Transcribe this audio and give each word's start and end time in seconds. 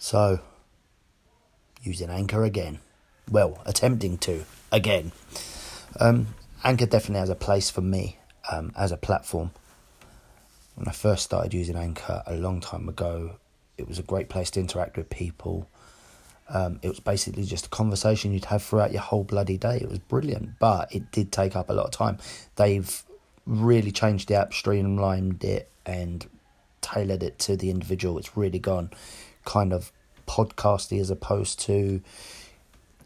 So, 0.00 0.40
using 1.82 2.08
Anchor 2.08 2.42
again. 2.42 2.80
Well, 3.30 3.60
attempting 3.66 4.16
to 4.18 4.44
again. 4.72 5.12
Um, 6.00 6.28
Anchor 6.64 6.86
definitely 6.86 7.20
has 7.20 7.28
a 7.28 7.34
place 7.34 7.68
for 7.68 7.82
me 7.82 8.16
um, 8.50 8.72
as 8.78 8.92
a 8.92 8.96
platform. 8.96 9.50
When 10.74 10.88
I 10.88 10.92
first 10.92 11.22
started 11.22 11.52
using 11.52 11.76
Anchor 11.76 12.22
a 12.26 12.34
long 12.34 12.62
time 12.62 12.88
ago, 12.88 13.36
it 13.76 13.86
was 13.86 13.98
a 13.98 14.02
great 14.02 14.30
place 14.30 14.50
to 14.52 14.60
interact 14.60 14.96
with 14.96 15.10
people. 15.10 15.68
Um, 16.48 16.80
it 16.82 16.88
was 16.88 16.98
basically 16.98 17.44
just 17.44 17.66
a 17.66 17.68
conversation 17.68 18.32
you'd 18.32 18.46
have 18.46 18.62
throughout 18.62 18.92
your 18.92 19.02
whole 19.02 19.22
bloody 19.22 19.58
day. 19.58 19.76
It 19.82 19.90
was 19.90 19.98
brilliant, 19.98 20.58
but 20.58 20.92
it 20.94 21.12
did 21.12 21.30
take 21.30 21.54
up 21.54 21.68
a 21.68 21.74
lot 21.74 21.84
of 21.84 21.92
time. 21.92 22.16
They've 22.56 23.02
really 23.44 23.92
changed 23.92 24.28
the 24.28 24.36
app, 24.36 24.54
streamlined 24.54 25.44
it, 25.44 25.68
and 25.84 26.26
tailored 26.80 27.22
it 27.22 27.38
to 27.40 27.54
the 27.54 27.68
individual. 27.68 28.16
It's 28.16 28.34
really 28.34 28.58
gone 28.58 28.90
kind 29.50 29.72
of 29.72 29.90
podcasty 30.28 31.00
as 31.00 31.10
opposed 31.10 31.58
to 31.58 32.00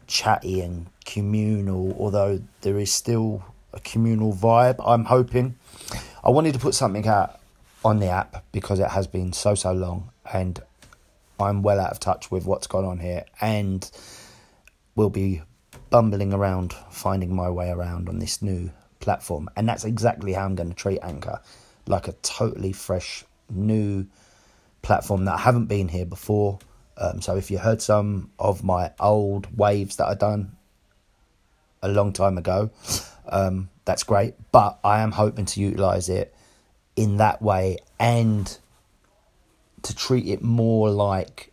chatty 0.05 0.61
and 0.61 0.85
communal, 1.03 1.95
although 1.99 2.39
there 2.61 2.77
is 2.77 2.91
still 2.93 3.43
a 3.73 3.79
communal 3.79 4.31
vibe. 4.31 4.75
I'm 4.85 5.05
hoping. 5.05 5.55
I 6.23 6.29
wanted 6.29 6.53
to 6.53 6.59
put 6.59 6.75
something 6.75 7.07
out 7.07 7.39
on 7.83 7.99
the 7.99 8.07
app 8.07 8.45
because 8.51 8.79
it 8.79 8.89
has 8.89 9.07
been 9.07 9.33
so, 9.33 9.55
so 9.55 9.73
long 9.73 10.11
and 10.31 10.59
I'm 11.39 11.63
well 11.63 11.79
out 11.79 11.91
of 11.91 11.99
touch 11.99 12.29
with 12.29 12.45
what's 12.45 12.67
going 12.67 12.85
on 12.85 12.99
here 12.99 13.25
and 13.41 13.89
will 14.95 15.09
be 15.09 15.41
bumbling 15.89 16.31
around 16.31 16.73
finding 16.91 17.35
my 17.35 17.49
way 17.49 17.71
around 17.71 18.07
on 18.07 18.19
this 18.19 18.43
new 18.43 18.69
platform. 18.99 19.49
And 19.55 19.67
that's 19.67 19.83
exactly 19.83 20.33
how 20.33 20.45
I'm 20.45 20.55
going 20.55 20.69
to 20.69 20.75
treat 20.75 20.99
Anchor 21.01 21.41
like 21.87 22.07
a 22.07 22.13
totally 22.21 22.71
fresh 22.71 23.25
new 23.49 24.05
platform 24.85 25.25
that 25.25 25.33
I 25.33 25.39
haven't 25.39 25.65
been 25.65 25.87
here 25.87 26.05
before. 26.05 26.59
Um, 26.97 27.19
so 27.19 27.35
if 27.35 27.49
you 27.51 27.57
heard 27.57 27.81
some 27.81 28.29
of 28.39 28.63
my 28.63 28.91
old 28.99 29.57
waves 29.57 29.97
that 29.97 30.05
I 30.05 30.13
done 30.13 30.55
a 31.81 31.89
long 31.89 32.13
time 32.13 32.37
ago, 32.37 32.69
um, 33.27 33.69
that's 33.83 34.03
great. 34.03 34.35
But 34.51 34.79
I 34.83 35.01
am 35.01 35.11
hoping 35.11 35.45
to 35.45 35.59
utilize 35.59 36.07
it 36.07 36.33
in 36.95 37.17
that 37.17 37.41
way 37.41 37.79
and 37.99 38.57
to 39.81 39.95
treat 39.95 40.27
it 40.27 40.41
more 40.41 40.89
like 40.89 41.51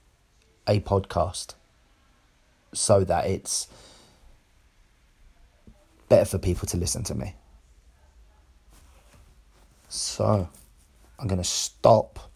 a 0.66 0.80
podcast 0.80 1.54
so 2.72 3.04
that 3.04 3.26
it's 3.26 3.66
better 6.08 6.24
for 6.24 6.38
people 6.38 6.68
to 6.68 6.76
listen 6.76 7.02
to 7.04 7.14
me. 7.14 7.34
So 9.88 10.48
I'm 11.18 11.26
going 11.26 11.40
to 11.42 11.48
stop. 11.48 12.31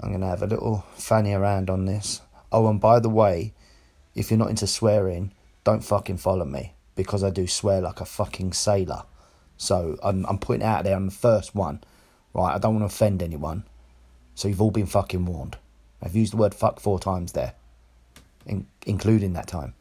I'm 0.00 0.10
going 0.10 0.20
to 0.20 0.26
have 0.26 0.42
a 0.42 0.46
little 0.46 0.84
fanny 0.94 1.32
around 1.32 1.70
on 1.70 1.86
this. 1.86 2.20
Oh, 2.52 2.68
and 2.68 2.80
by 2.80 3.00
the 3.00 3.08
way, 3.08 3.54
if 4.14 4.30
you're 4.30 4.38
not 4.38 4.50
into 4.50 4.66
swearing, 4.66 5.32
don't 5.64 5.84
fucking 5.84 6.18
follow 6.18 6.44
me 6.44 6.74
because 6.94 7.22
I 7.22 7.30
do 7.30 7.46
swear 7.46 7.80
like 7.80 8.00
a 8.00 8.04
fucking 8.04 8.52
sailor. 8.52 9.04
So 9.56 9.98
I'm, 10.02 10.26
I'm 10.26 10.38
putting 10.38 10.62
out 10.62 10.84
there 10.84 10.96
on 10.96 11.06
the 11.06 11.12
first 11.12 11.54
one, 11.54 11.82
right? 12.34 12.54
I 12.54 12.58
don't 12.58 12.78
want 12.78 12.82
to 12.82 12.94
offend 12.94 13.22
anyone. 13.22 13.64
So 14.34 14.48
you've 14.48 14.60
all 14.60 14.70
been 14.70 14.86
fucking 14.86 15.24
warned. 15.24 15.56
I've 16.02 16.14
used 16.14 16.32
the 16.34 16.36
word 16.36 16.54
fuck 16.54 16.78
four 16.78 16.98
times 16.98 17.32
there, 17.32 17.54
in, 18.44 18.66
including 18.86 19.32
that 19.32 19.46
time, 19.46 19.74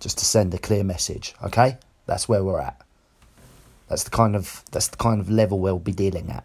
just 0.00 0.18
to 0.18 0.24
send 0.24 0.54
a 0.54 0.58
clear 0.58 0.82
message. 0.82 1.34
Okay, 1.42 1.76
that's 2.06 2.28
where 2.28 2.42
we're 2.42 2.60
at. 2.60 2.80
That's 3.88 4.04
the 4.04 4.10
kind 4.10 4.34
of 4.34 4.64
that's 4.72 4.88
the 4.88 4.96
kind 4.96 5.20
of 5.20 5.28
level 5.28 5.58
we'll 5.58 5.78
be 5.78 5.92
dealing 5.92 6.30
at. 6.30 6.44